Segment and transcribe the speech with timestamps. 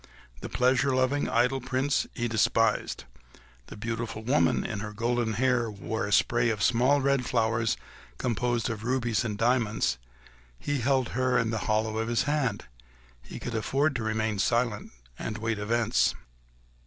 [0.39, 3.03] The pleasure loving, idle Prince he despised;
[3.67, 7.77] the beautiful woman, who in her golden hair wore a spray of small red flowers
[8.17, 10.01] composed of rubies and diamonds—her
[10.57, 12.65] he held in the hollow of his hand:
[13.21, 16.15] he could afford to remain silent and to await events.